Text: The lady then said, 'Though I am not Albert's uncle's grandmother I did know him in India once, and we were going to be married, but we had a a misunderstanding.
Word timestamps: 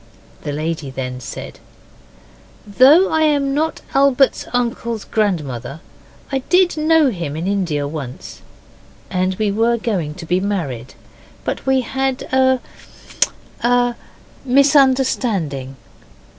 The 0.41 0.51
lady 0.51 0.89
then 0.89 1.19
said, 1.19 1.59
'Though 2.65 3.11
I 3.11 3.21
am 3.21 3.53
not 3.53 3.81
Albert's 3.93 4.47
uncle's 4.51 5.03
grandmother 5.05 5.79
I 6.31 6.39
did 6.49 6.75
know 6.75 7.11
him 7.11 7.35
in 7.35 7.45
India 7.45 7.87
once, 7.87 8.41
and 9.11 9.35
we 9.35 9.51
were 9.51 9.77
going 9.77 10.15
to 10.15 10.25
be 10.25 10.39
married, 10.39 10.95
but 11.45 11.67
we 11.67 11.81
had 11.81 12.23
a 12.33 12.59
a 13.61 13.93
misunderstanding. 14.43 15.75